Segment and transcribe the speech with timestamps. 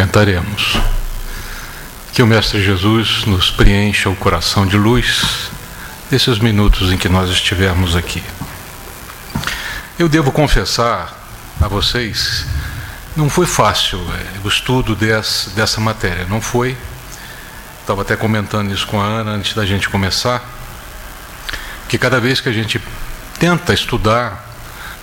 [0.00, 0.78] Tentaremos.
[2.14, 5.50] Que o Mestre Jesus nos preencha o coração de luz
[6.10, 8.22] nesses minutos em que nós estivermos aqui.
[9.98, 11.14] Eu devo confessar
[11.60, 12.46] a vocês,
[13.14, 16.78] não foi fácil é, o estudo desse, dessa matéria, não foi.
[17.82, 20.42] Estava até comentando isso com a Ana antes da gente começar,
[21.90, 22.80] que cada vez que a gente
[23.38, 24.50] tenta estudar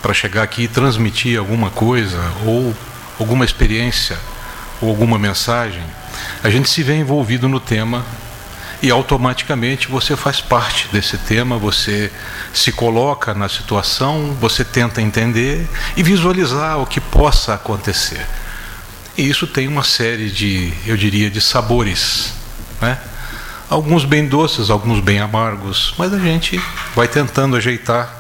[0.02, 2.76] para chegar aqui e transmitir alguma coisa ou
[3.20, 4.18] alguma experiência
[4.82, 5.84] ou alguma mensagem,
[6.44, 8.04] a gente se vê envolvido no tema
[8.82, 12.12] e automaticamente você faz parte desse tema, você
[12.54, 18.26] se coloca na situação, você tenta entender e visualizar o que possa acontecer.
[19.18, 22.34] E isso tem uma série de, eu diria, de sabores,
[22.80, 23.00] né?
[23.70, 26.62] Alguns bem doces, alguns bem amargos, mas a gente
[26.96, 28.16] vai tentando ajeitar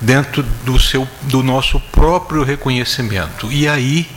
[0.00, 3.52] dentro do seu do nosso próprio reconhecimento.
[3.52, 4.10] E aí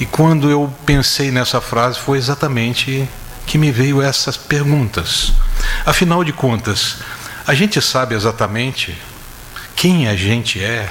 [0.00, 3.06] e quando eu pensei nessa frase foi exatamente
[3.46, 5.32] que me veio essas perguntas.
[5.84, 6.96] Afinal de contas,
[7.46, 8.96] a gente sabe exatamente
[9.76, 10.90] quem a gente é,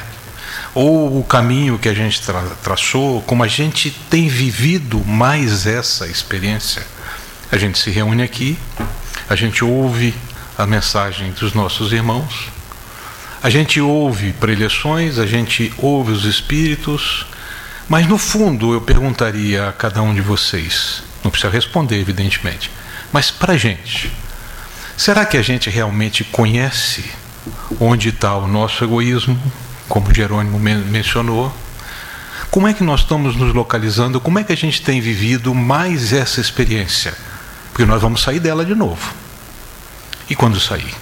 [0.76, 6.06] ou o caminho que a gente tra traçou, como a gente tem vivido mais essa
[6.06, 6.86] experiência.
[7.52, 8.60] A gente se reúne aqui,
[9.28, 10.14] a gente ouve
[10.56, 12.50] a mensagem dos nossos irmãos,
[13.42, 17.26] a gente ouve preleções, a gente ouve os espíritos,
[17.90, 22.72] mas no fundo eu perguntaria a cada um de vocês: não precisa responder, evidentemente.
[23.12, 24.14] Mas para a gente,
[24.96, 27.04] será que a gente realmente conhece
[27.80, 29.42] onde está o nosso egoísmo,
[29.88, 31.52] como Jerônimo men mencionou?
[32.52, 34.22] Como é que nós estamos nos localizando?
[34.22, 37.16] Como é que a gente tem vivido mais essa experiência?
[37.72, 39.14] Porque nós vamos sair dela de novo.
[40.30, 40.94] E quando sair?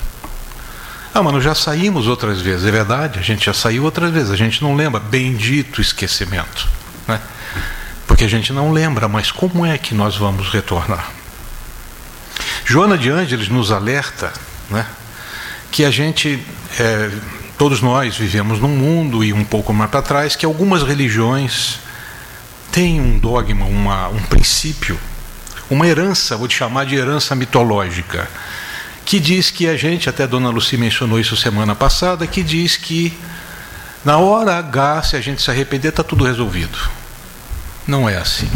[1.13, 4.35] Ah, mano, já saímos outras vezes, é verdade, a gente já saiu outras vezes, a
[4.35, 4.99] gente não lembra.
[4.99, 6.77] Bendito esquecimento.
[7.08, 7.19] Né?
[8.17, 11.11] porque a gente não lembra, mas como é que nós vamos retornar?
[12.66, 14.33] Joana de Ângeles nos alerta
[14.72, 14.88] né,
[15.69, 16.43] que a gente,
[16.80, 17.11] é,
[17.59, 21.80] todos nós vivemos num mundo e um pouco mais para trás, que algumas religiões
[22.71, 24.98] têm um dogma, uma, um princípio,
[25.70, 28.27] uma herança, vou te chamar de herança mitológica,
[29.05, 32.77] que diz que a gente, até a dona Luci mencionou isso semana passada, que diz
[32.77, 33.17] que
[34.03, 36.96] na hora H, se a gente se arrepender, está tudo resolvido.
[37.87, 38.49] Não é assim.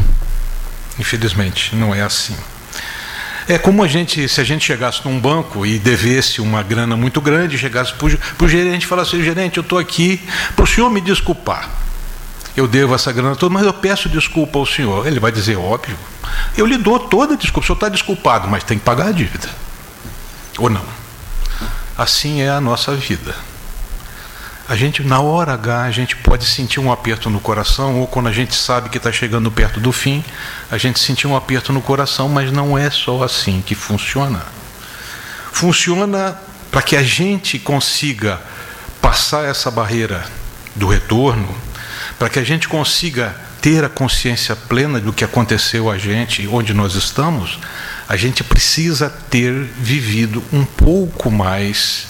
[1.00, 2.36] Infelizmente, não é assim.
[3.48, 7.20] É como a gente, se a gente chegasse num banco e devesse uma grana muito
[7.20, 10.22] grande, chegasse para o gerente e falasse, gerente, eu estou aqui
[10.56, 11.70] para o senhor me desculpar.
[12.56, 15.08] Eu devo essa grana toda, mas eu peço desculpa ao senhor.
[15.08, 15.98] Ele vai dizer, óbvio.
[16.58, 17.64] Eu lhe dou toda a desculpa.
[17.64, 19.50] O senhor está desculpado, mas tem que pagar a dívida.
[20.58, 20.84] Ou não.
[21.98, 23.34] Assim é a nossa vida.
[24.72, 28.30] A gente, na hora H, a gente pode sentir um aperto no coração, ou quando
[28.30, 30.24] a gente sabe que está chegando perto do fim,
[30.72, 34.42] a gente sentir um aperto no coração, mas não é só assim que funciona.
[35.52, 36.40] Funciona
[36.72, 38.40] para que a gente consiga
[39.02, 40.26] passar essa barreira
[40.74, 41.54] do retorno,
[42.18, 46.74] para que a gente consiga ter a consciência plena do que aconteceu a gente, onde
[46.74, 47.60] nós estamos,
[48.08, 52.08] a gente precisa ter vivido um pouco mais,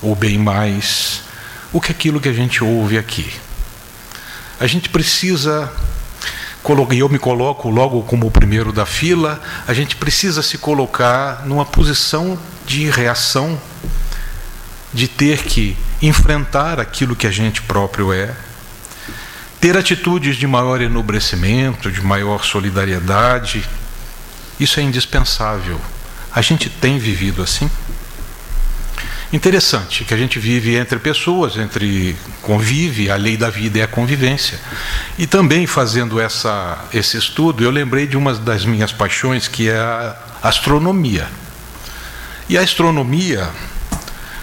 [0.00, 1.22] ou bem mais,
[1.72, 3.32] o que é aquilo que a gente ouve aqui.
[4.60, 5.72] A gente precisa,
[6.92, 11.44] e eu me coloco logo como o primeiro da fila, a gente precisa se colocar
[11.46, 13.60] numa posição de reação,
[14.92, 18.34] de ter que enfrentar aquilo que a gente próprio é,
[19.60, 23.64] ter atitudes de maior enobrecimento, de maior solidariedade.
[24.58, 25.80] Isso é indispensável.
[26.34, 27.70] A gente tem vivido assim?
[29.32, 33.88] Interessante que a gente vive entre pessoas, entre convive, a lei da vida é a
[33.88, 34.60] convivência.
[35.18, 39.78] E também fazendo essa, esse estudo, eu lembrei de uma das minhas paixões, que é
[39.78, 41.26] a astronomia.
[42.46, 43.48] E a astronomia,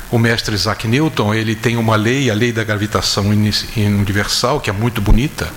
[0.09, 4.73] o mestre Isaac Newton, ele tem uma lei, a lei da gravitação universal, que é
[4.73, 5.47] muito bonita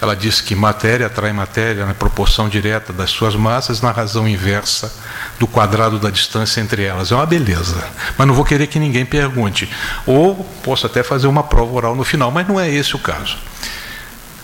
[0.00, 4.92] ela diz que matéria atrai matéria na proporção direta das suas massas na razão inversa
[5.38, 7.12] do quadrado da distância entre elas.
[7.12, 7.86] É uma beleza.
[8.16, 9.68] Mas não vou querer que ninguém pergunte.
[10.06, 13.36] Ou posso até fazer uma prova oral no final, mas não é esse o caso.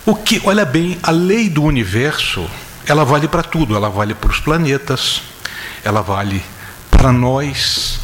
[0.06, 2.48] O que, olha bem, a lei do universo,
[2.86, 5.22] ela vale para tudo, ela vale para os planetas,
[5.84, 6.42] ela vale
[6.90, 8.00] para nós.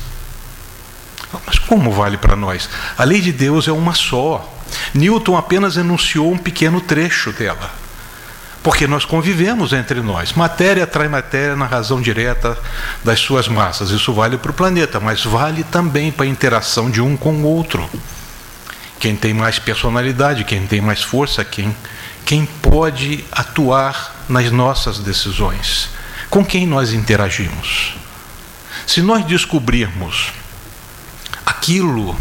[1.47, 2.69] Mas como vale para nós?
[2.97, 4.56] A lei de Deus é uma só.
[4.95, 7.71] Newton apenas enunciou um pequeno trecho dela.
[8.63, 10.33] Porque nós convivemos entre nós.
[10.33, 12.59] Matéria atrai matéria na razão direta
[13.05, 13.91] das suas massas.
[13.91, 17.45] Isso vale para o planeta, mas vale também para a interação de um com o
[17.45, 17.89] outro.
[18.99, 21.77] Quem tem mais personalidade, quem tem mais força, quem,
[22.25, 25.91] quem pode atuar nas nossas decisões,
[26.29, 27.95] com quem nós interagimos.
[28.85, 30.33] Se nós descobrirmos
[31.45, 32.17] aquilo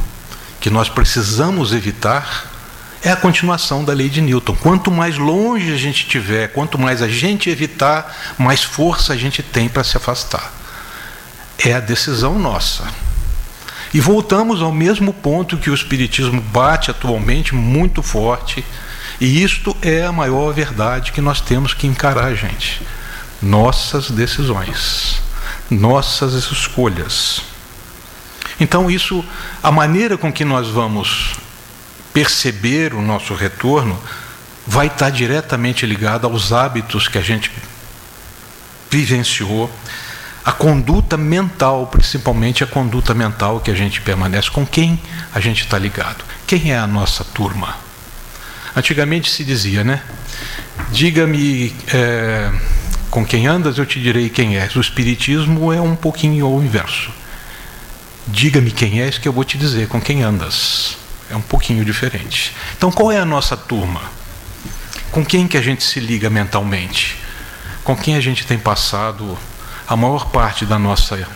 [0.65, 2.51] que nós precisamos evitar,
[3.03, 4.55] é a continuação da lei de Newton.
[4.55, 9.43] Quanto mais longe a gente estiver, quanto mais a gente evitar, mais força a gente
[9.43, 10.51] tem para se afastar.
[11.59, 12.83] É a decisão nossa.
[13.93, 18.65] E voltamos ao mesmo ponto que o Espiritismo bate atualmente muito forte,
[19.21, 22.81] e isto é a maior verdade que nós temos que encarar, gente.
[23.39, 25.21] Nossas decisões,
[25.69, 27.54] nossas escolhas.
[28.59, 29.23] Então, isso,
[29.61, 31.35] a maneira com que nós vamos
[32.13, 34.01] perceber o nosso retorno,
[34.65, 37.51] vai estar diretamente ligada aos hábitos que a gente
[38.89, 39.69] vivenciou
[40.45, 44.99] a conduta mental, principalmente a conduta mental que a gente permanece, com quem
[45.33, 47.75] a gente está ligado, quem é a nossa turma.
[48.75, 50.03] Antigamente se dizia, né?
[50.91, 52.51] Diga-me é,
[53.09, 54.75] com quem andas, eu te direi quem és.
[54.75, 57.09] O Espiritismo é um pouquinho o inverso.
[58.27, 60.97] Diga-me quem és, que eu vou te dizer com quem andas.
[61.29, 62.55] É um pouquinho diferente.
[62.77, 64.01] Então, qual é a nossa turma?
[65.11, 67.17] Com quem que a gente se liga mentalmente?
[67.83, 69.37] Com quem a gente tem passado
[69.87, 71.27] a maior parte da nossa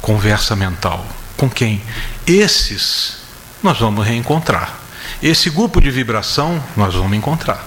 [0.00, 1.04] conversa mental.
[1.36, 1.82] Com quem?
[2.26, 3.18] Esses
[3.62, 4.78] nós vamos reencontrar.
[5.22, 7.64] Esse grupo de vibração nós vamos encontrar.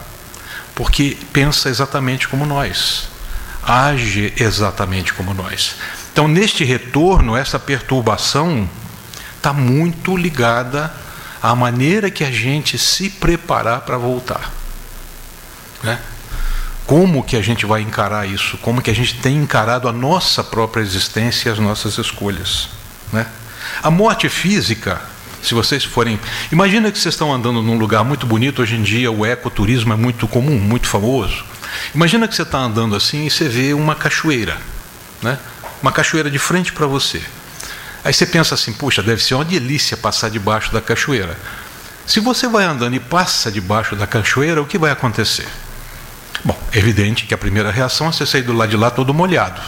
[0.76, 3.10] Porque pensa exatamente como nós,
[3.64, 5.76] age exatamente como nós.
[6.18, 8.68] Então, neste retorno, essa perturbação
[9.36, 10.92] está muito ligada
[11.44, 14.52] à maneira que a gente se preparar para voltar.
[15.84, 16.00] Né?
[16.88, 20.44] como que a gente vai encarar isso, como que a gente tem encarado a nossa
[20.44, 22.68] própria existência e as nossas escolhas.
[23.14, 23.28] Né?
[23.84, 25.00] A morte física,
[25.44, 26.20] se vocês forem.
[26.52, 29.96] Imagina que vocês estão andando num lugar muito bonito, hoje em dia o ecoturismo é
[29.96, 31.46] muito comum, muito famoso.
[31.94, 34.58] Imagina que você está andando assim e você vê uma cachoeira,
[35.22, 35.38] né?
[35.82, 37.22] Uma cachoeira de frente para você.
[38.04, 41.38] Aí você pensa assim, puxa, deve ser uma delícia passar debaixo da cachoeira.
[42.06, 45.48] Se você vai andando e passa debaixo da cachoeira, o que vai acontecer?
[46.44, 49.14] Bom, é evidente que a primeira reação é você sair do lado de lá todo
[49.14, 49.62] molhado.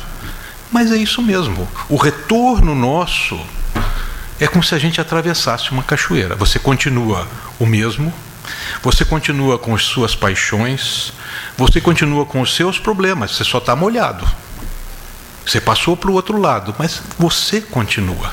[0.71, 1.67] Mas é isso mesmo.
[1.89, 3.39] O retorno nosso
[4.39, 6.35] é como se a gente atravessasse uma cachoeira.
[6.35, 7.27] Você continua
[7.59, 8.13] o mesmo,
[8.81, 11.11] você continua com as suas paixões,
[11.57, 14.25] você continua com os seus problemas, você só está molhado.
[15.49, 18.31] Você passou para o outro lado, mas você continua.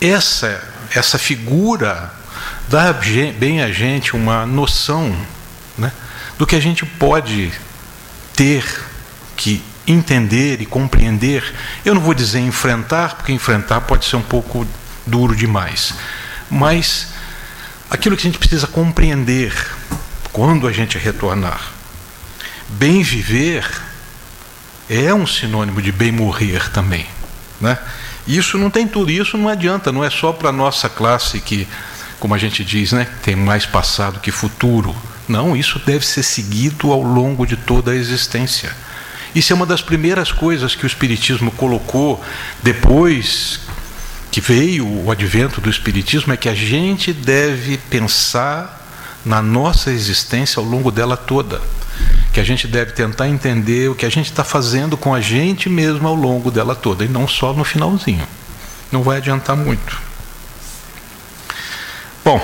[0.00, 2.10] Essa, essa figura
[2.70, 2.90] dá
[3.38, 5.14] bem a gente uma noção
[5.76, 5.92] né,
[6.38, 7.52] do que a gente pode
[8.34, 8.64] ter
[9.36, 11.54] que entender e compreender.
[11.84, 14.66] Eu não vou dizer enfrentar, porque enfrentar pode ser um pouco
[15.06, 15.92] duro demais,
[16.50, 17.08] mas
[17.90, 19.52] aquilo que a gente precisa compreender
[20.32, 21.60] quando a gente retornar.
[22.70, 23.83] Bem viver
[24.88, 27.06] é um sinônimo de bem morrer também,
[27.60, 27.78] né?
[28.26, 31.68] Isso não tem tudo, isso não adianta, não é só para a nossa classe que,
[32.18, 34.96] como a gente diz, né, tem mais passado que futuro.
[35.28, 38.74] Não, isso deve ser seguido ao longo de toda a existência.
[39.34, 42.22] Isso é uma das primeiras coisas que o Espiritismo colocou
[42.62, 43.60] depois
[44.30, 48.84] que veio o advento do Espiritismo, é que a gente deve pensar
[49.24, 51.60] na nossa existência ao longo dela toda.
[52.34, 55.68] Que a gente deve tentar entender o que a gente está fazendo com a gente
[55.68, 58.26] mesmo ao longo dela toda, e não só no finalzinho.
[58.90, 60.02] Não vai adiantar muito.
[62.24, 62.40] Bom,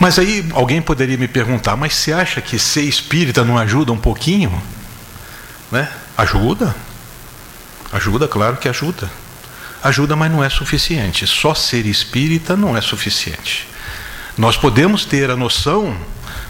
[0.00, 3.98] mas aí alguém poderia me perguntar, mas você acha que ser espírita não ajuda um
[3.98, 4.60] pouquinho?
[5.70, 5.88] Né?
[6.18, 6.74] Ajuda?
[7.92, 9.08] Ajuda, claro que ajuda.
[9.80, 11.24] Ajuda, mas não é suficiente.
[11.24, 13.68] Só ser espírita não é suficiente.
[14.36, 15.96] Nós podemos ter a noção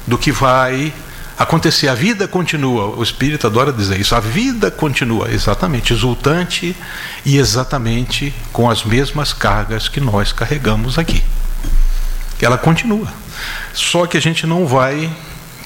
[0.06, 0.94] do que vai
[1.38, 1.88] acontecer.
[1.88, 2.96] A vida continua.
[2.96, 4.14] O espírito adora dizer isso.
[4.14, 6.76] A vida continua, exatamente, exultante
[7.24, 11.22] e exatamente com as mesmas cargas que nós carregamos aqui.
[12.40, 13.12] Ela continua.
[13.72, 15.10] Só que a gente não vai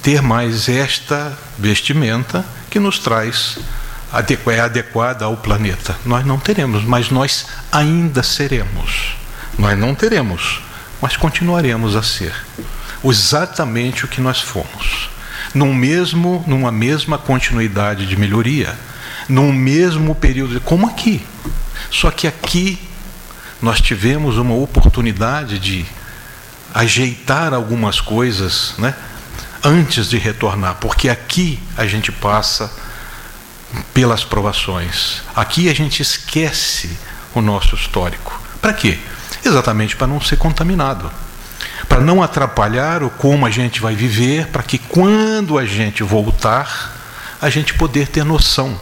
[0.01, 3.59] ter mais esta vestimenta que nos traz
[4.47, 5.95] é adequada ao planeta.
[6.05, 9.15] Nós não teremos, mas nós ainda seremos.
[9.57, 10.61] Nós não teremos,
[11.01, 12.33] mas continuaremos a ser
[13.03, 15.09] exatamente o que nós fomos.
[15.53, 18.77] Num mesmo, numa mesma continuidade de melhoria,
[19.27, 21.25] num mesmo período, como aqui.
[21.89, 22.79] Só que aqui
[23.61, 25.85] nós tivemos uma oportunidade de
[26.73, 28.95] ajeitar algumas coisas, né?
[29.63, 32.71] Antes de retornar, porque aqui a gente passa
[33.93, 35.21] pelas provações.
[35.35, 36.97] Aqui a gente esquece
[37.35, 38.39] o nosso histórico.
[38.61, 38.97] Para quê?
[39.43, 41.11] Exatamente para não ser contaminado.
[41.87, 46.97] Para não atrapalhar o como a gente vai viver, para que quando a gente voltar,
[47.41, 48.79] a gente poder ter noção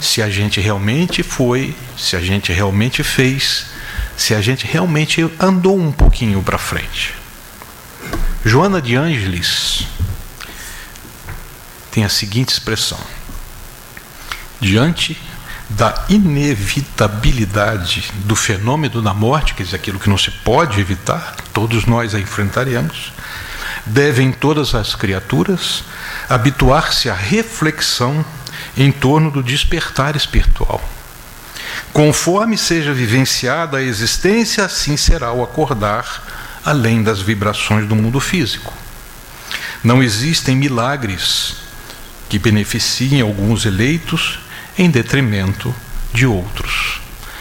[0.00, 3.66] se a gente realmente foi, se a gente realmente fez,
[4.16, 7.14] se a gente realmente andou um pouquinho para frente.
[8.44, 9.86] Joana de Ângeles
[11.90, 13.00] tem a seguinte expressão:
[14.60, 15.16] diante
[15.68, 21.84] da inevitabilidade do fenômeno da morte, quer dizer, aquilo que não se pode evitar, todos
[21.84, 23.12] nós a enfrentaremos,
[23.84, 25.84] devem todas as criaturas
[26.28, 28.24] habituar-se à reflexão
[28.76, 30.82] em torno do despertar espiritual.
[31.92, 38.72] Conforme seja vivenciada a existência, assim será o acordar, além das vibrações do mundo físico.
[39.82, 41.56] Não existem milagres
[42.28, 44.40] que beneficiem alguns eleitos
[44.78, 45.74] em detrimento
[46.14, 47.00] de outros.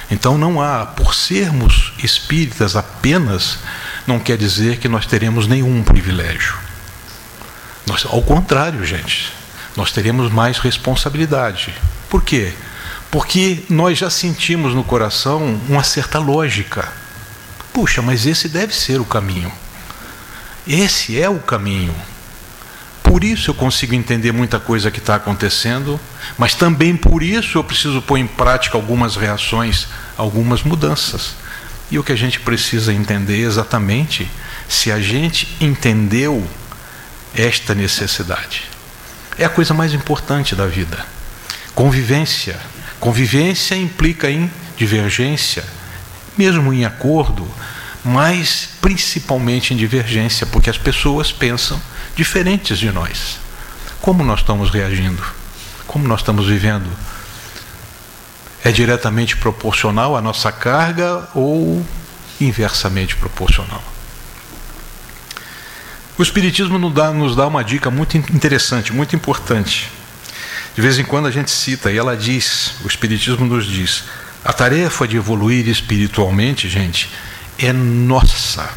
[0.09, 3.59] Então não há, por sermos espíritas apenas,
[4.07, 6.57] não quer dizer que nós teremos nenhum privilégio.
[7.85, 9.31] Nós, ao contrário, gente,
[9.75, 11.73] nós teremos mais responsabilidade.
[12.09, 12.53] Por quê?
[13.11, 16.91] Porque nós já sentimos no coração uma certa lógica.
[17.71, 19.51] Puxa, mas esse deve ser o caminho.
[20.67, 21.95] Esse é o caminho.
[23.07, 25.99] Por isso eu consigo entender muita coisa que está acontecendo,
[26.37, 29.87] mas também por isso eu preciso pôr em prática algumas reações,
[30.17, 31.35] algumas mudanças.
[31.89, 34.29] E o que a gente precisa entender exatamente
[34.67, 36.45] se a gente entendeu
[37.33, 38.63] esta necessidade.
[39.37, 41.05] É a coisa mais importante da vida.
[41.73, 42.59] Convivência.
[42.99, 45.63] Convivência implica em divergência,
[46.37, 47.47] mesmo em acordo,
[48.07, 51.79] mas principalmente em divergência, porque as pessoas pensam
[52.15, 53.37] diferentes de nós.
[54.01, 55.21] Como nós estamos reagindo?
[55.85, 56.89] Como nós estamos vivendo?
[58.63, 61.85] É diretamente proporcional à nossa carga ou
[62.39, 63.83] inversamente proporcional?
[66.17, 69.91] O Espiritismo nos dá, nos dá uma dica muito interessante, muito importante.
[70.73, 74.05] De vez em quando a gente cita, e ela diz, o Espiritismo nos diz,
[74.45, 77.09] a tarefa de evoluir espiritualmente, gente,
[77.57, 78.69] é nossa.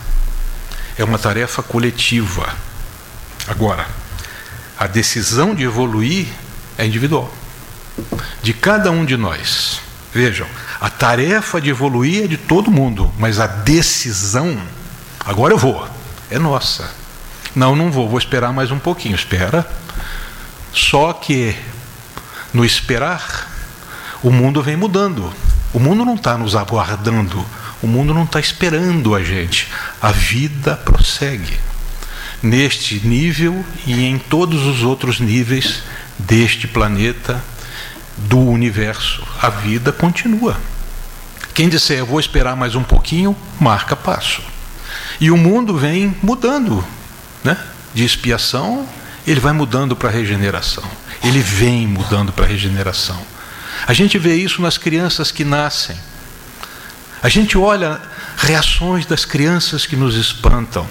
[0.97, 2.55] É uma tarefa coletiva.
[3.47, 3.87] Agora,
[4.79, 6.27] a decisão de evoluir
[6.77, 7.33] é individual.
[8.43, 9.81] De cada um de nós.
[10.13, 10.47] Vejam,
[10.81, 14.61] a tarefa de evoluir é de todo mundo, mas a decisão,
[15.21, 15.87] agora eu vou,
[16.31, 16.91] é nossa.
[17.55, 19.15] Não, não vou, vou esperar mais um pouquinho.
[19.15, 19.69] Espera.
[20.73, 21.57] Só que
[22.53, 23.49] no esperar,
[24.23, 25.33] o mundo vem mudando.
[25.73, 27.45] O mundo não está nos aguardando.
[27.83, 29.69] O mundo não está esperando a gente.
[30.01, 31.59] A vida prossegue
[32.43, 35.83] neste nível e em todos os outros níveis
[36.19, 37.43] deste planeta,
[38.17, 39.23] do universo.
[39.41, 40.57] A vida continua.
[41.55, 44.43] Quem disser eu vou esperar mais um pouquinho, marca passo.
[45.21, 46.85] E o mundo vem mudando,
[47.43, 47.57] né?
[47.95, 48.87] De expiação,
[49.27, 50.85] ele vai mudando para regeneração.
[51.23, 53.21] Ele vem mudando para regeneração.
[53.87, 55.97] A gente vê isso nas crianças que nascem.
[57.23, 58.01] A gente olha
[58.37, 60.87] reações das crianças que nos espantam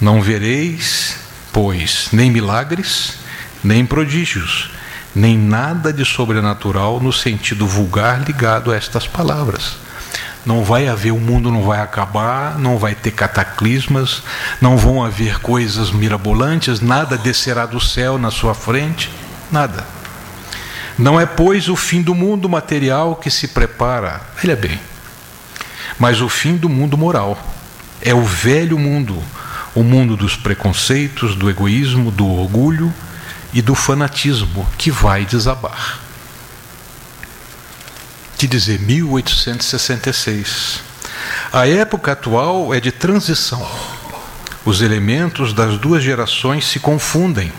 [0.00, 1.16] Não vereis,
[1.52, 3.14] pois, nem milagres,
[3.62, 4.70] nem prodígios,
[5.14, 9.76] nem nada de sobrenatural no sentido vulgar ligado a estas palavras
[10.44, 14.22] não vai haver, o mundo não vai acabar, não vai ter cataclismas,
[14.60, 19.10] não vão haver coisas mirabolantes, nada descerá do céu na sua frente,
[19.50, 19.86] nada.
[20.98, 24.78] Não é, pois, o fim do mundo material que se prepara, olha bem,
[25.98, 27.38] mas o fim do mundo moral.
[28.04, 29.22] É o velho mundo,
[29.76, 32.92] o mundo dos preconceitos, do egoísmo, do orgulho
[33.52, 36.01] e do fanatismo que vai desabar.
[38.42, 40.80] Que dizer, 1866.
[41.52, 43.64] A época atual é de transição.
[44.64, 47.52] Os elementos das duas gerações se confundem.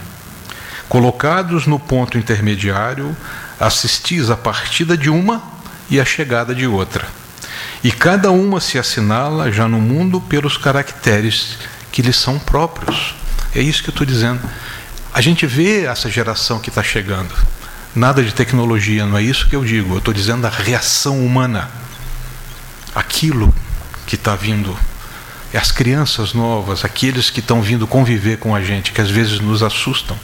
[0.90, 3.16] Colocados no ponto intermediário,
[3.58, 5.42] assistis a partida de uma
[5.90, 7.08] e a chegada de outra.
[7.82, 11.60] E cada uma se assinala já no mundo pelos caracteres
[11.94, 13.16] que lhes são próprios.
[13.56, 14.42] É isso que eu estou dizendo.
[15.14, 17.34] A gente vê essa geração que está chegando.
[17.96, 19.94] Nada de tecnologia, não é isso que eu digo.
[19.94, 21.70] Eu estou dizendo da reação humana.
[22.96, 23.54] Aquilo
[24.08, 24.76] que está vindo.
[25.54, 29.62] As crianças novas, aqueles que estão vindo conviver com a gente, que às vezes nos
[29.62, 30.18] assustam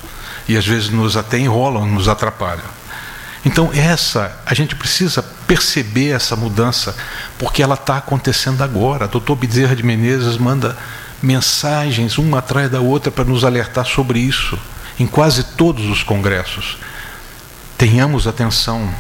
[0.47, 2.79] e às vezes nos até enrolam, nos atrapalham.
[3.45, 6.95] Então, essa, a gente precisa perceber essa mudança,
[7.37, 9.05] porque ela está acontecendo agora.
[9.05, 10.75] O doutor Bezerra de Menezes manda
[11.21, 14.57] mensagens uma atrás da outra para nos alertar sobre isso,
[14.99, 16.77] em quase todos os congressos.
[17.79, 18.93] Tenhamos atenção,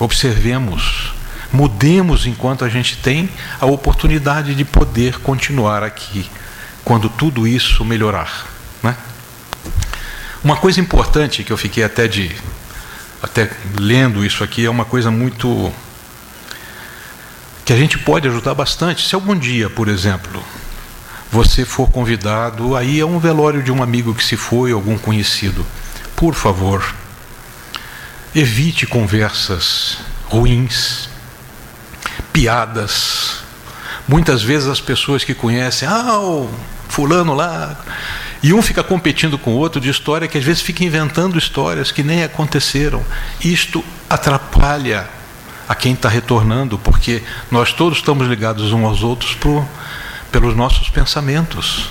[0.00, 1.14] observemos,
[1.52, 6.28] mudemos enquanto a gente tem a oportunidade de poder continuar aqui,
[6.84, 8.48] quando tudo isso melhorar.
[8.82, 8.96] Né?
[10.42, 12.34] Uma coisa importante que eu fiquei até de
[13.22, 13.48] até
[13.78, 15.72] lendo isso aqui é uma coisa muito
[17.64, 19.06] que a gente pode ajudar bastante.
[19.06, 20.42] Se algum dia, por exemplo,
[21.30, 25.64] você for convidado, aí é um velório de um amigo que se foi, algum conhecido.
[26.16, 26.84] Por favor,
[28.34, 31.08] evite conversas ruins,
[32.32, 33.44] piadas.
[34.08, 36.50] Muitas vezes as pessoas que conhecem, ah, o
[36.88, 37.76] fulano lá,
[38.42, 41.90] e um fica competindo com o outro de história que às vezes fica inventando histórias
[41.90, 43.02] que nem aconteceram.
[43.40, 45.08] Isto atrapalha
[45.66, 49.36] a quem está retornando, porque nós todos estamos ligados uns aos outros
[50.30, 51.88] pelos nossos pensamentos.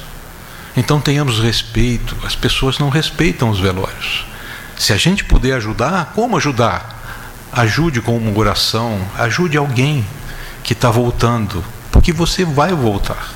[0.78, 2.16] Então tenhamos respeito.
[2.24, 4.33] As pessoas não respeitam os velórios.
[4.78, 7.02] Se a gente puder ajudar, como ajudar?
[7.52, 10.06] Ajude com uma oração, ajude alguém
[10.64, 13.32] que está voltando, porque você vai voltar.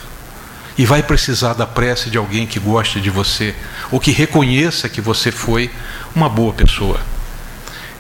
[0.77, 3.55] E vai precisar da prece de alguém que goste de você,
[3.91, 5.71] ou que reconheça que você foi
[6.15, 6.99] uma boa pessoa.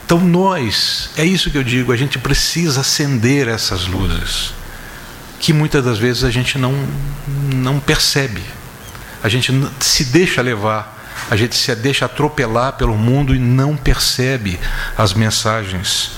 [0.05, 4.53] Então, nós, é isso que eu digo, a gente precisa acender essas luzes
[5.39, 6.73] que muitas das vezes a gente não,
[7.53, 8.41] não percebe.
[9.23, 10.96] A gente se deixa levar,
[11.29, 14.59] a gente se deixa atropelar pelo mundo e não percebe
[14.97, 16.11] as mensagens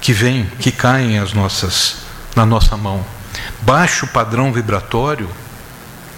[0.00, 1.96] que vêm, que caem as nossas,
[2.34, 3.04] na nossa mão.
[3.62, 5.30] Baixo padrão vibratório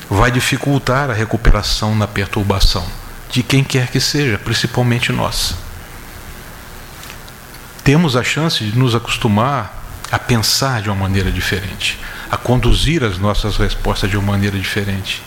[0.08, 2.86] vai dificultar a recuperação na perturbação
[3.30, 5.54] de quem quer que seja, principalmente nós.
[7.84, 11.98] Temos a chance de nos acostumar a pensar de uma maneira diferente
[12.30, 15.22] a conduzir as nossas respostas de uma maneira diferente.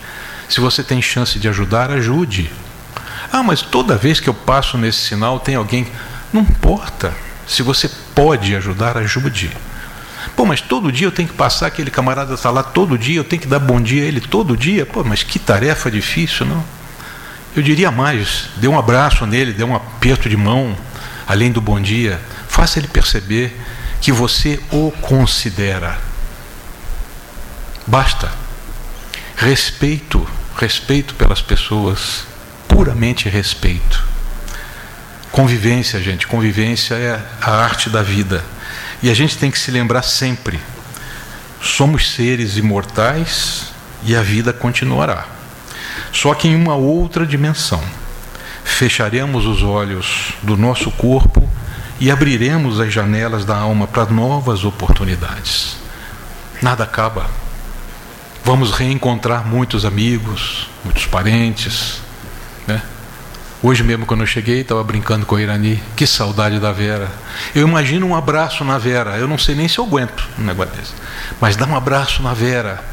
[0.47, 2.51] Se você tem chance de ajudar, ajude.
[3.31, 5.87] Ah, mas toda vez que eu passo nesse sinal tem alguém.
[6.33, 7.13] Não importa.
[7.47, 9.51] Se você pode ajudar, ajude.
[10.35, 13.23] Pô, mas todo dia eu tenho que passar, aquele camarada está lá todo dia, eu
[13.23, 14.85] tenho que dar bom dia a ele todo dia.
[14.85, 16.63] Pô, mas que tarefa difícil, não?
[17.55, 20.75] Eu diria mais: dê um abraço nele, dê um aperto de mão,
[21.27, 22.19] além do bom dia.
[22.47, 23.59] Faça ele perceber
[23.99, 26.11] que você o considera
[27.87, 28.31] Basta.
[29.35, 32.25] Respeito, respeito pelas pessoas,
[32.71, 34.03] puramente respeito.
[35.31, 38.43] Convivência, gente, convivência é a arte da vida.
[39.03, 40.59] E a gente tem que se lembrar sempre:
[41.61, 43.71] somos seres imortais
[44.03, 45.25] e a vida continuará.
[46.11, 47.81] Só que em uma outra dimensão.
[48.63, 51.49] Fecharemos os olhos do nosso corpo
[51.99, 55.77] e abriremos as janelas da alma para novas oportunidades.
[56.61, 57.27] Nada acaba.
[58.43, 62.01] Vamos reencontrar muitos amigos, muitos parentes.
[62.67, 62.81] Né?
[63.63, 65.81] Hoje mesmo, quando eu cheguei, estava brincando com a Irani.
[65.95, 67.11] Que saudade da Vera.
[67.53, 69.17] Eu imagino um abraço na Vera.
[69.17, 70.93] Eu não sei nem se eu aguento um negócio desse.
[71.39, 72.83] Mas dá um abraço na Vera.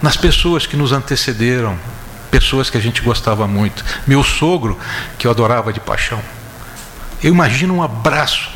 [0.00, 1.76] Nas pessoas que nos antecederam.
[2.30, 3.84] Pessoas que a gente gostava muito.
[4.06, 4.78] Meu sogro,
[5.18, 6.22] que eu adorava de paixão.
[7.22, 8.50] Eu imagino um abraço.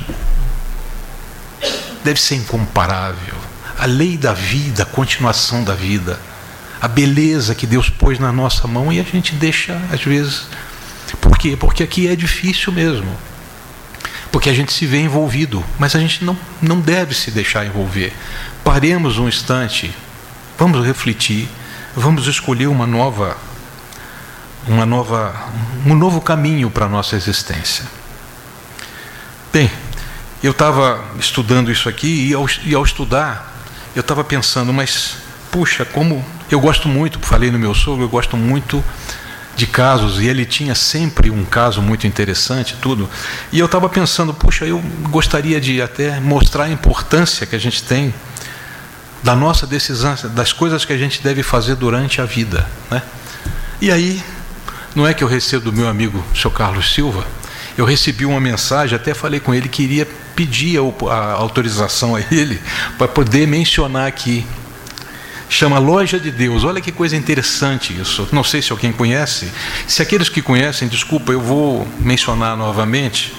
[2.05, 6.21] Deve ser incomparável a lei da vida, a continuação da vida,
[6.81, 10.47] a beleza que Deus pôs na nossa mão e a gente deixa, às vezes.
[11.21, 11.57] Por quê?
[11.57, 13.11] Porque aqui é difícil mesmo.
[14.33, 18.13] Porque a gente se vê envolvido, mas a gente não, não deve se deixar envolver.
[18.65, 19.93] Paremos um instante,
[20.57, 21.49] vamos refletir,
[21.95, 23.37] vamos escolher uma nova,
[24.69, 25.35] uma nova,
[25.85, 27.85] um novo caminho para a nossa existência.
[29.53, 29.71] Bem,
[30.43, 33.53] eu estava estudando isso aqui e ao, e ao estudar,
[33.97, 35.17] eu estava pensando, mas
[35.51, 38.83] puxa, como eu gosto muito, falei no meu sogro, eu gosto muito
[39.57, 43.09] de casos e ele tinha sempre um caso muito interessante, tudo.
[43.53, 44.79] E eu estava pensando, puxa, eu
[45.11, 48.15] gostaria de até mostrar a importância que a gente tem
[49.23, 53.03] da nossa decisão, das coisas que a gente deve fazer durante a vida, né?
[53.81, 54.23] E aí,
[54.95, 57.27] não é que eu recebo do meu amigo, seu Carlos Silva,
[57.77, 62.61] eu recebi uma mensagem, até falei com ele que iria pedir a autorização a ele
[62.97, 64.47] para poder mencionar aqui
[65.51, 66.65] chama Loja de Deus.
[66.65, 68.27] Olha que coisa interessante isso.
[68.33, 69.51] Não sei se alguém conhece.
[69.87, 73.35] Se aqueles que conhecem, desculpa, eu vou mencionar novamente.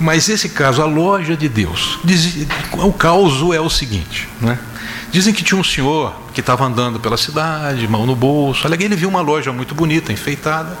[0.00, 4.58] Mas esse caso, a Loja de Deus, diz, o caos é o seguinte, né?
[5.12, 8.66] Dizem que tinha um senhor que estava andando pela cidade, mão no bolso.
[8.66, 10.76] Olha, ele viu uma loja muito bonita, enfeitada,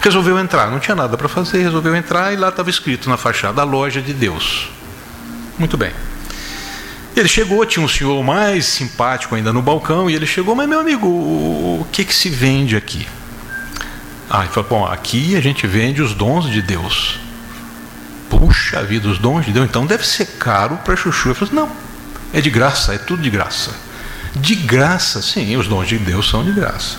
[0.00, 0.70] resolveu entrar.
[0.70, 4.00] Não tinha nada para fazer, resolveu entrar e lá estava escrito na fachada: a loja
[4.00, 4.70] de Deus.
[5.58, 5.92] Muito bem.
[7.16, 10.80] Ele chegou, tinha um senhor mais simpático ainda no balcão, e ele chegou, mas meu
[10.80, 13.06] amigo, o que, que se vende aqui?
[14.28, 17.20] Ah, ele falou, bom, aqui a gente vende os dons de Deus.
[18.28, 21.28] Puxa vida, os dons de Deus, então deve ser caro para chuchu.
[21.28, 21.70] Eu falei, não,
[22.32, 23.70] é de graça, é tudo de graça.
[24.34, 26.96] De graça, sim, os dons de Deus são de graça.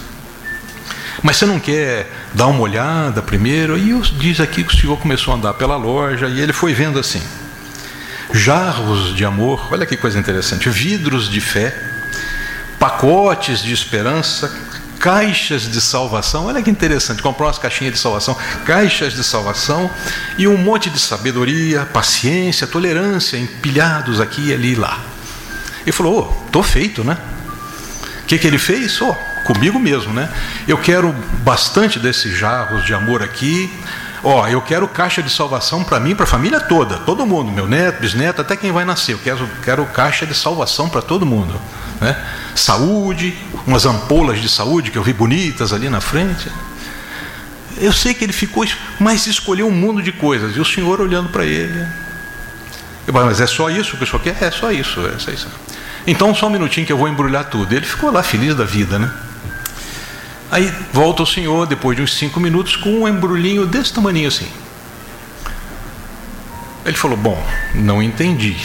[1.21, 3.77] Mas você não quer dar uma olhada primeiro?
[3.77, 6.99] E diz aqui que o senhor começou a andar pela loja e ele foi vendo
[6.99, 7.21] assim
[8.33, 11.75] jarros de amor, olha que coisa interessante, vidros de fé,
[12.79, 14.51] pacotes de esperança,
[14.99, 18.35] caixas de salvação, olha que interessante, comprou umas caixinhas de salvação,
[18.65, 19.89] caixas de salvação
[20.37, 24.99] e um monte de sabedoria, paciência, tolerância empilhados aqui, ali e lá.
[25.83, 27.17] Ele falou: oh, tô feito, né?
[28.23, 28.99] O que, que ele fez?
[29.01, 30.27] Oh, comigo mesmo, né?
[30.67, 33.71] Eu quero bastante desses jarros de amor aqui,
[34.27, 37.67] Ó, eu quero caixa de salvação para mim, para a família toda, todo mundo, meu
[37.67, 39.13] neto, bisneto, até quem vai nascer.
[39.13, 41.53] Eu quero, quero caixa de salvação para todo mundo.
[42.01, 42.17] Né?
[42.55, 46.51] Saúde, umas ampolas de saúde que eu vi bonitas ali na frente.
[47.77, 48.65] Eu sei que ele ficou,
[48.99, 50.55] mas escolheu um mundo de coisas.
[50.55, 51.85] E o Senhor olhando para ele.
[53.05, 54.35] Eu, mas é só isso que o senhor quer?
[54.41, 55.47] É só isso, é só isso.
[56.07, 57.71] Então, só um minutinho que eu vou embrulhar tudo.
[57.71, 59.11] Ele ficou lá feliz da vida, né?
[60.55, 64.47] Aí volta o senhor, depois de uns cinco minutos, com um embrulhinho desse tamanho assim.
[66.85, 67.37] Ele falou: Bom,
[67.73, 68.55] não entendi.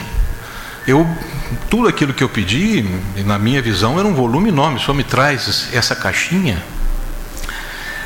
[0.86, 1.04] Eu,
[1.68, 2.88] tudo aquilo que eu pedi,
[3.26, 4.76] na minha visão, era um volume enorme.
[4.76, 6.62] O senhor me traz essa caixinha.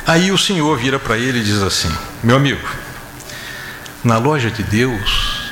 [0.07, 2.67] Aí o senhor vira para ele e diz assim: Meu amigo,
[4.03, 5.51] na loja de Deus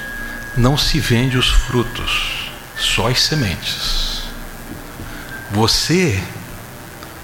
[0.58, 4.24] não se vende os frutos, só as sementes.
[5.52, 6.20] Você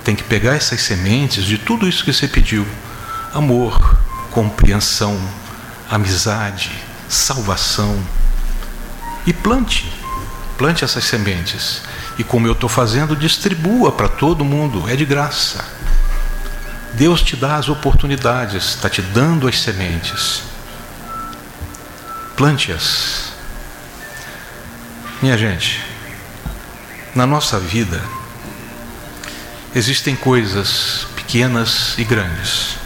[0.04, 2.66] tem que pegar essas sementes de tudo isso que você pediu:
[3.34, 4.00] amor,
[4.32, 5.20] compreensão,
[5.90, 6.72] amizade,
[7.08, 8.00] salvação.
[9.26, 9.92] E plante,
[10.58, 11.82] plante essas sementes.
[12.18, 15.64] E como eu estou fazendo, distribua para todo mundo, é de graça.
[16.94, 20.44] Deus te dá as oportunidades, está te dando as sementes.
[22.36, 23.34] Plante-as.
[25.22, 25.84] Minha gente,
[27.14, 28.02] na nossa vida,
[29.76, 32.78] existem coisas pequenas e grandes.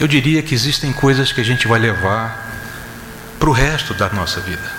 [0.00, 2.46] Eu diria que existem coisas que a gente vai levar
[3.38, 4.78] para o resto da nossa vida.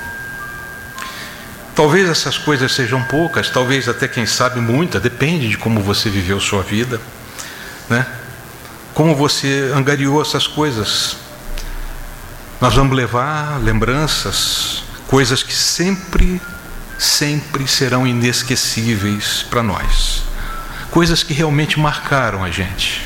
[1.75, 6.39] Talvez essas coisas sejam poucas, talvez até quem sabe muitas, depende de como você viveu
[6.39, 6.99] sua vida,
[7.89, 8.05] né?
[8.93, 11.15] Como você angariou essas coisas.
[12.59, 16.41] Nós vamos levar lembranças, coisas que sempre,
[16.97, 20.18] sempre serão inesquecíveis para nós
[20.91, 23.01] coisas que realmente marcaram a gente,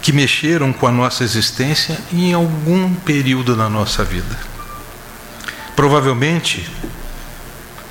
[0.00, 4.36] que mexeram com a nossa existência em algum período da nossa vida.
[5.74, 6.68] Provavelmente,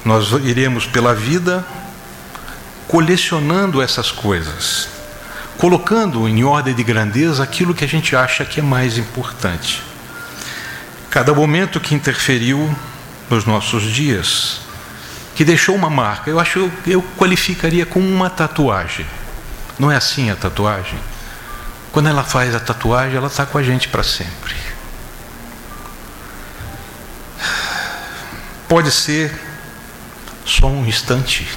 [0.06, 1.66] nós iremos pela vida
[2.88, 4.88] colecionando essas coisas,
[5.58, 9.82] colocando em ordem de grandeza aquilo que a gente acha que é mais importante.
[11.10, 12.74] Cada momento que interferiu
[13.30, 14.62] nos nossos dias,
[15.36, 16.30] que deixou uma marca.
[16.30, 19.06] Eu acho eu qualificaria como uma tatuagem.
[19.80, 21.00] Não é assim a tatuagem?
[21.92, 24.56] Quando ela faz a tatuagem, ela está com a gente para sempre.
[28.68, 29.32] Pode ser
[30.46, 31.48] só um instante.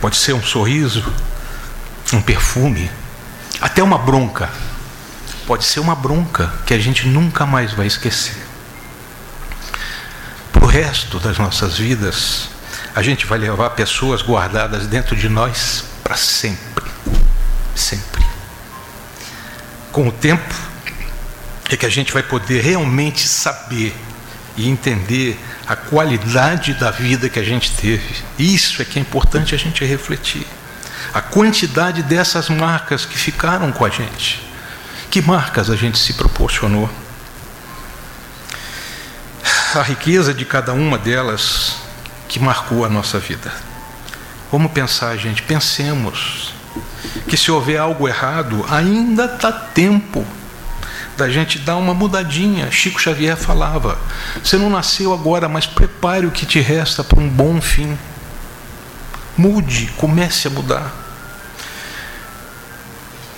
[0.00, 1.04] Pode ser um sorriso,
[2.12, 2.90] um perfume,
[3.60, 4.50] até uma bronca
[5.46, 8.36] pode ser uma bronca que a gente nunca mais vai esquecer.
[10.52, 12.48] Para o resto das nossas vidas,
[12.94, 16.84] a gente vai levar pessoas guardadas dentro de nós para sempre.
[17.74, 18.24] Sempre.
[19.90, 20.54] Com o tempo,
[21.70, 23.94] é que a gente vai poder realmente saber
[24.56, 28.14] e entender a qualidade da vida que a gente teve.
[28.38, 30.46] Isso é que é importante a gente refletir.
[31.12, 34.53] A quantidade dessas marcas que ficaram com a gente.
[35.14, 36.90] Que marcas a gente se proporcionou?
[39.72, 41.76] A riqueza de cada uma delas
[42.26, 43.52] que marcou a nossa vida.
[44.50, 46.52] Vamos pensar, gente, pensemos
[47.28, 50.26] que se houver algo errado, ainda está tempo
[51.16, 52.68] da gente dar uma mudadinha.
[52.72, 53.96] Chico Xavier falava:
[54.42, 57.96] você não nasceu agora, mas prepare o que te resta para um bom fim.
[59.36, 61.03] Mude, comece a mudar.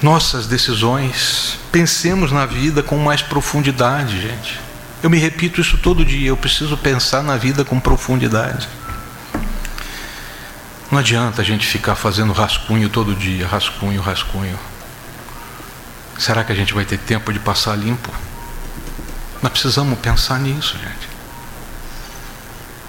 [0.07, 4.61] Nossas decisões, pensemos na vida com mais profundidade, gente.
[5.03, 8.69] Eu me repito isso todo dia, eu preciso pensar na vida com profundidade.
[10.93, 14.57] Não adianta a gente ficar fazendo rascunho todo dia, rascunho, rascunho.
[16.17, 18.15] Será que a gente vai ter tempo de passar limpo?
[19.43, 21.09] Nós precisamos pensar nisso, gente.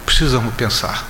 [0.05, 1.03] Precisamos pensar.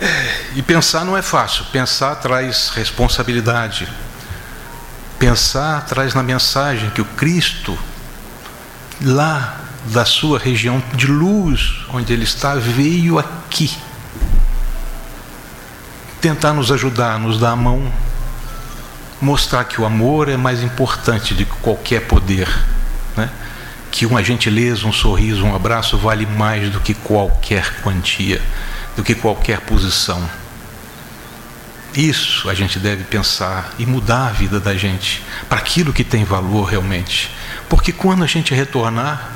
[0.00, 1.64] É, e pensar não é fácil.
[1.72, 3.88] Pensar traz responsabilidade.
[5.18, 7.78] Pensar traz na mensagem que o Cristo,
[9.02, 13.76] lá da sua região de luz, onde Ele está, veio aqui
[16.20, 17.92] tentar nos ajudar, nos dar a mão
[19.20, 22.48] mostrar que o amor é mais importante do que qualquer poder,
[23.16, 23.30] né?
[23.90, 28.42] que uma gentileza, um sorriso, um abraço vale mais do que qualquer quantia,
[28.94, 30.22] do que qualquer posição.
[31.96, 36.24] Isso a gente deve pensar e mudar a vida da gente para aquilo que tem
[36.24, 37.30] valor realmente.
[37.70, 39.32] Porque quando a gente retornar,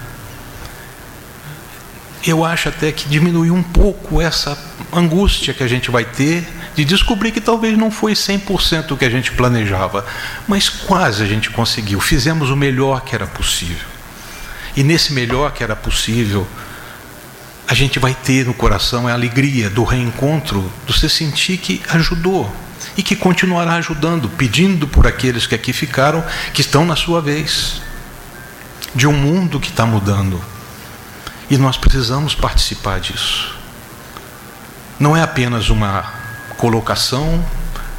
[2.26, 4.58] eu acho até que diminui um pouco essa
[4.92, 9.06] angústia que a gente vai ter de descobrir que talvez não foi 100% o que
[9.06, 10.04] a gente planejava,
[10.46, 11.98] mas quase a gente conseguiu.
[11.98, 13.88] Fizemos o melhor que era possível.
[14.76, 16.46] E nesse melhor que era possível,
[17.70, 22.52] a gente vai ter no coração a alegria do reencontro, do se sentir que ajudou
[22.96, 27.80] e que continuará ajudando, pedindo por aqueles que aqui ficaram, que estão na sua vez,
[28.92, 30.44] de um mundo que está mudando.
[31.48, 33.56] E nós precisamos participar disso.
[34.98, 36.12] Não é apenas uma
[36.56, 37.40] colocação,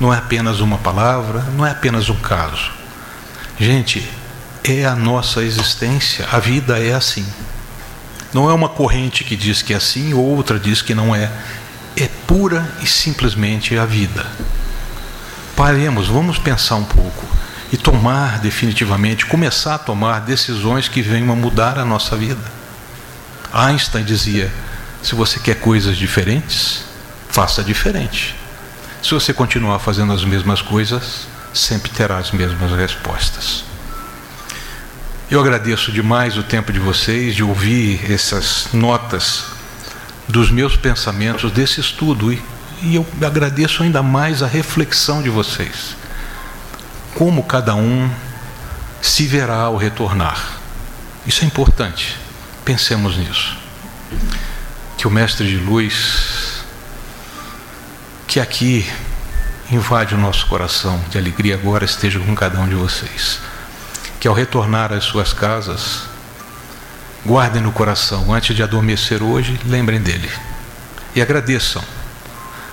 [0.02, 2.72] não é apenas uma palavra, não é apenas um caso.
[3.58, 4.06] Gente,
[4.66, 7.26] é a nossa existência, a vida é assim.
[8.34, 11.32] Não é uma corrente que diz que é assim, outra diz que não é.
[11.96, 14.26] É pura e simplesmente a vida.
[15.56, 17.26] Paremos, vamos pensar um pouco
[17.72, 22.44] e tomar definitivamente, começar a tomar decisões que venham a mudar a nossa vida.
[23.54, 24.52] Einstein dizia:
[25.02, 26.84] se você quer coisas diferentes,
[27.30, 28.36] faça diferente.
[29.02, 33.71] Se você continuar fazendo as mesmas coisas, sempre terá as mesmas respostas.
[35.32, 39.46] Eu agradeço demais o tempo de vocês, de ouvir essas notas
[40.28, 42.44] dos meus pensamentos desse estudo e,
[42.82, 45.96] e eu agradeço ainda mais a reflexão de vocês.
[47.16, 48.12] Como cada um
[49.02, 50.60] se verá ao retornar.
[51.26, 52.18] Isso é importante.
[52.66, 53.58] Pensemos nisso.
[54.98, 56.62] Que o Mestre de Luz
[58.28, 58.86] que aqui
[59.72, 63.40] invade o nosso coração de alegria agora esteja com cada um de vocês.
[64.22, 66.04] Que ao retornar às suas casas,
[67.26, 70.30] guardem no coração, antes de adormecer hoje, lembrem dele.
[71.16, 71.84] E agradeçam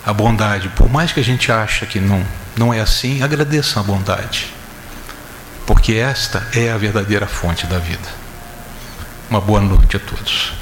[0.04, 0.68] a bondade.
[0.68, 2.22] Por mais que a gente ache que não,
[2.54, 4.52] não é assim, agradeçam a bondade.
[5.66, 8.08] Porque esta é a verdadeira fonte da vida.
[9.30, 10.52] Uma boa noite a todos.